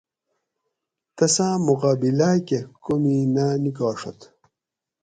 تساں 1.15 1.55
مقابلا 1.67 2.31
کہ 2.47 2.59
کومی 2.83 3.17
نہ 3.33 3.45
نکاڛت 3.63 4.19